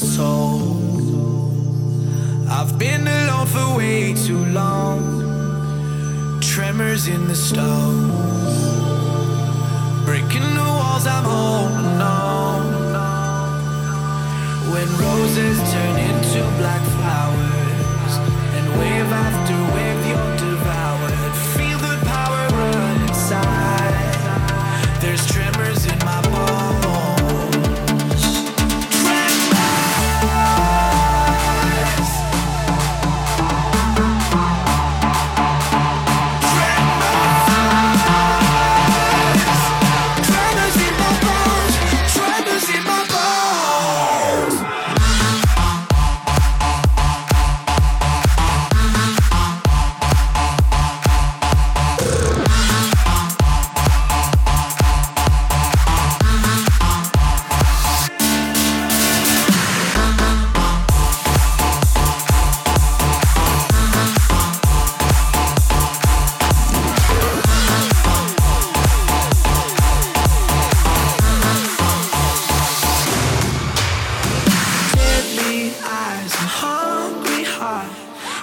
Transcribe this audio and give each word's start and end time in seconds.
my 0.00 0.06
soul. 0.06 0.37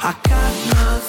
I 0.06 0.14
got 0.22 0.75
nothing. 0.75 1.05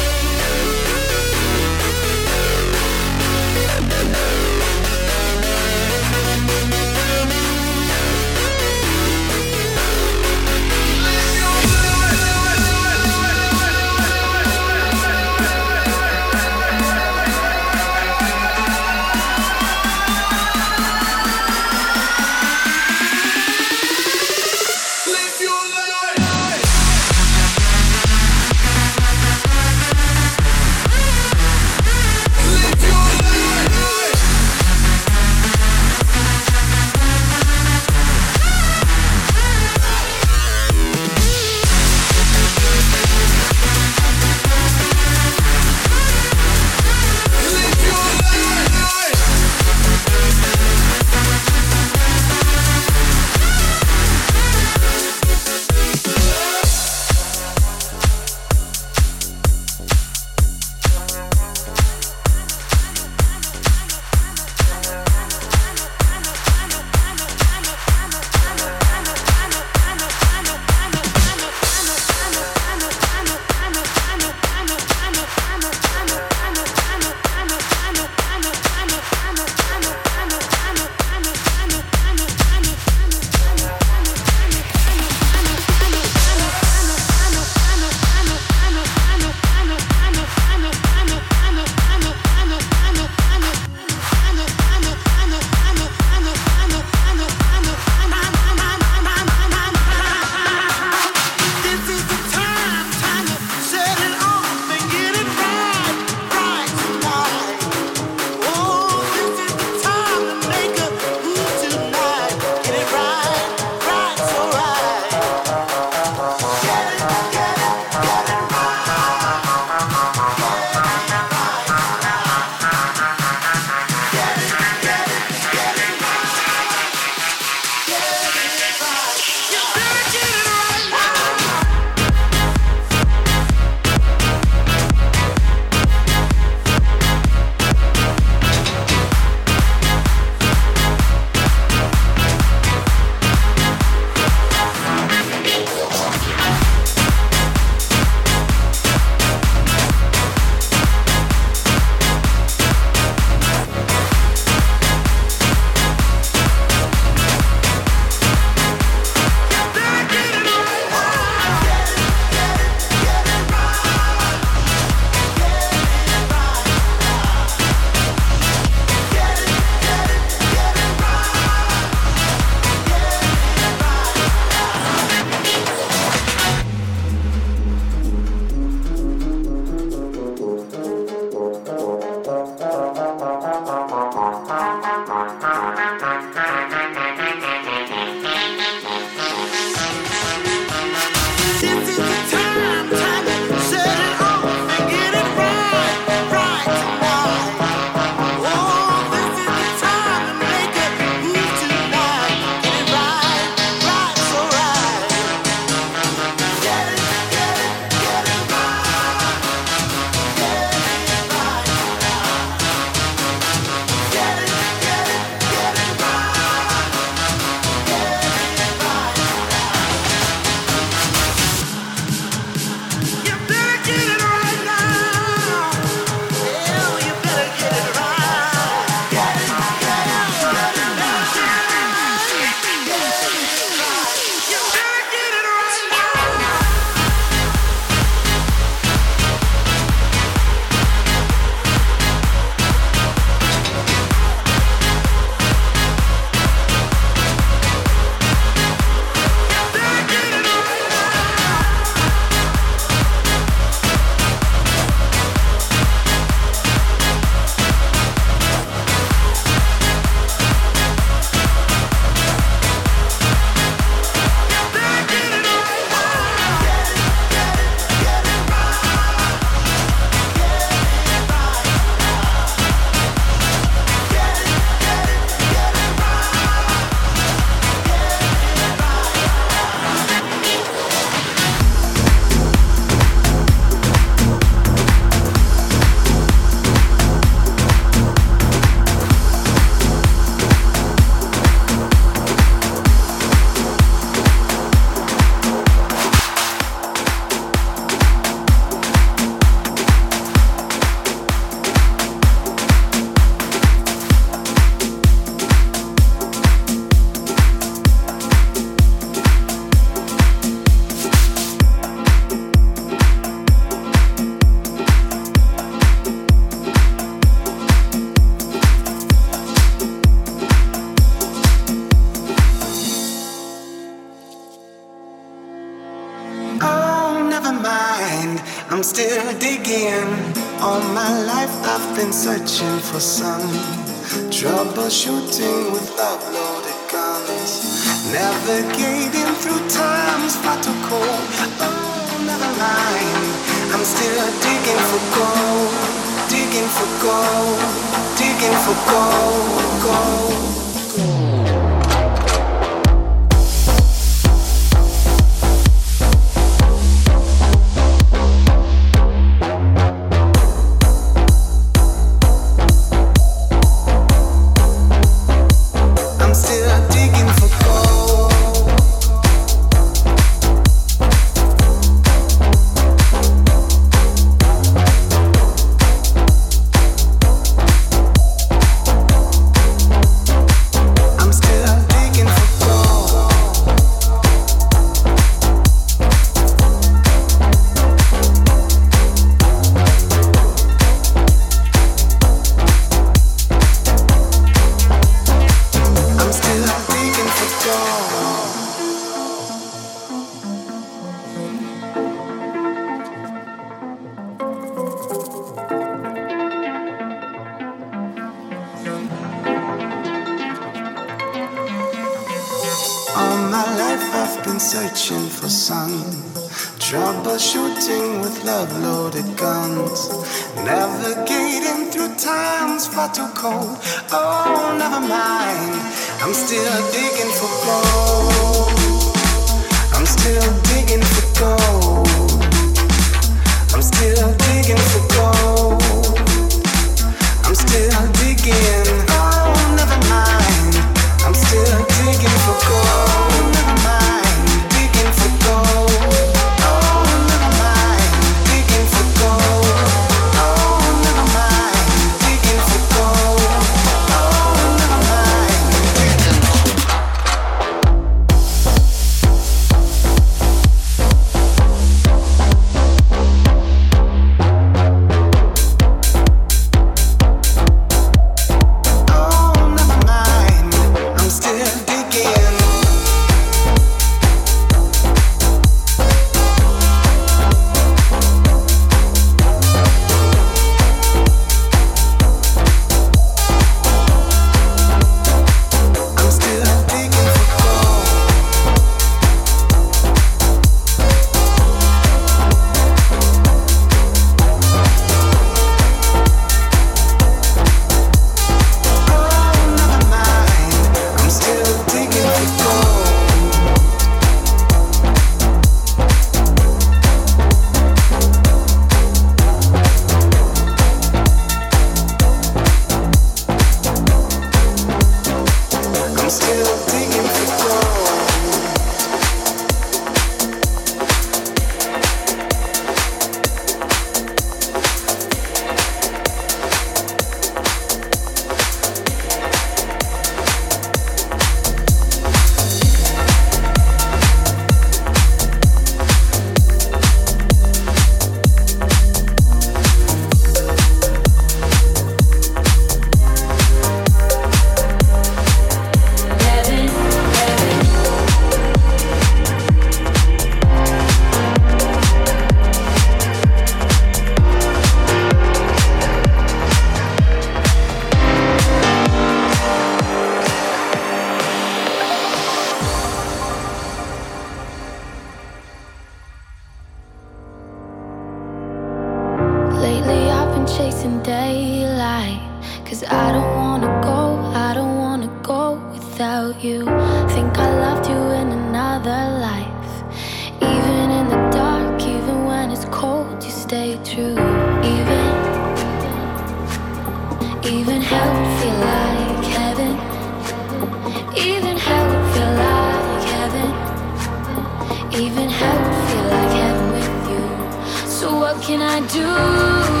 can 598.71 598.81
I 598.81 599.05
do? 599.07 600.00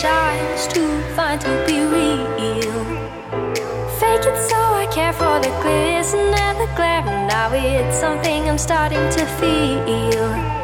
shines 0.00 0.66
too 0.66 1.00
fine 1.16 1.38
to 1.38 1.64
be 1.66 1.80
real. 1.80 2.84
Fake 3.98 4.26
it 4.30 4.38
so 4.50 4.56
I 4.82 4.86
care 4.92 5.12
for 5.14 5.40
the 5.40 5.48
glisten 5.62 6.20
and 6.20 6.58
the 6.60 6.68
glare, 6.76 7.02
now 7.02 7.50
it's 7.54 7.98
something 7.98 8.46
I'm 8.46 8.58
starting 8.58 9.08
to 9.16 9.24
feel. 9.38 10.55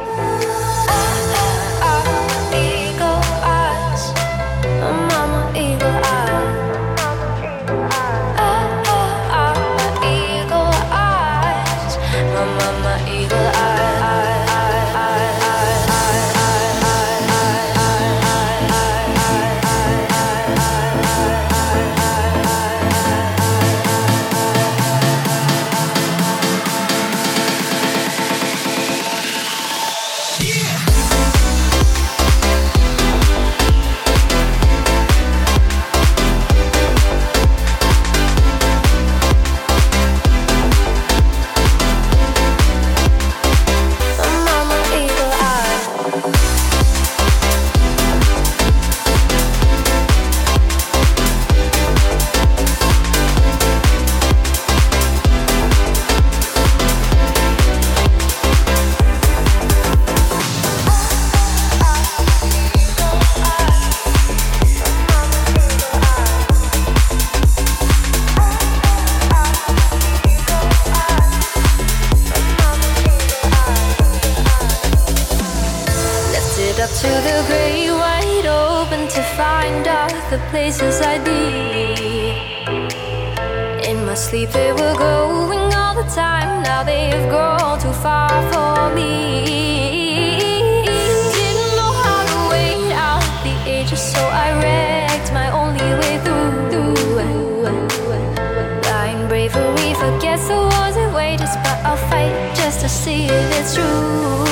wasn't 100.78 101.12
waiting, 101.14 101.46
but 101.46 101.78
I'll 101.84 101.96
fight 102.10 102.54
just 102.54 102.80
to 102.80 102.88
see 102.88 103.26
if 103.26 103.60
it's 103.60 103.74
true. 103.74 104.51